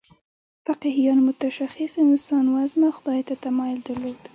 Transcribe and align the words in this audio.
فقیهانو 0.65 1.21
متشخص 1.29 1.91
انسانوزمه 2.05 2.87
خدای 2.97 3.21
ته 3.27 3.35
تمایل 3.45 3.79
درلود. 3.87 4.21